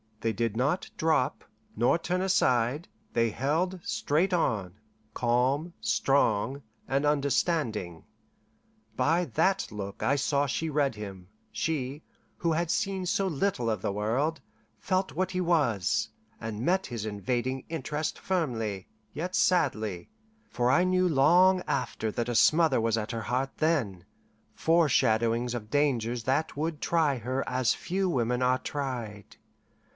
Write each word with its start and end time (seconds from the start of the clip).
They 0.21 0.33
did 0.33 0.55
not 0.55 0.89
drop, 0.97 1.43
nor 1.75 1.97
turn 1.97 2.21
aside; 2.21 2.87
they 3.13 3.29
held 3.31 3.79
straight 3.83 4.33
on, 4.33 4.73
calm, 5.15 5.73
strong 5.81 6.61
and 6.87 7.05
understanding. 7.05 8.05
By 8.95 9.25
that 9.25 9.67
look 9.71 10.03
I 10.03 10.15
saw 10.15 10.45
she 10.45 10.69
read 10.69 10.93
him; 10.95 11.27
she, 11.51 12.03
who 12.37 12.51
had 12.51 12.69
seen 12.69 13.05
so 13.07 13.25
little 13.27 13.67
of 13.69 13.81
the 13.81 13.91
world, 13.91 14.41
felt 14.79 15.11
what 15.13 15.31
he 15.31 15.41
was, 15.41 16.09
and 16.39 16.61
met 16.65 16.87
his 16.87 17.05
invading 17.05 17.63
interest 17.69 18.17
firmly, 18.19 18.87
yet 19.13 19.35
sadly; 19.35 20.09
for 20.49 20.69
I 20.71 20.83
knew 20.83 21.07
long 21.07 21.61
after 21.67 22.11
that 22.11 22.29
a 22.29 22.35
smother 22.35 22.81
was 22.81 22.97
at 22.97 23.11
her 23.11 23.21
heart 23.23 23.57
then, 23.57 24.05
foreshadowings 24.55 25.55
of 25.55 25.69
dangers 25.71 26.23
that 26.23 26.55
would 26.57 26.79
try 26.81 27.17
her 27.17 27.47
as 27.47 27.73
few 27.75 28.09
women 28.09 28.43
are 28.43 28.59
tried. 28.59 29.37